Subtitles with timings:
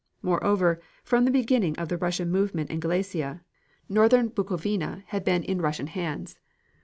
[0.23, 3.43] Moreover, from the beginning of the Russian movement in Galicia,
[3.87, 6.39] northern Bukovina had been in Russian hands.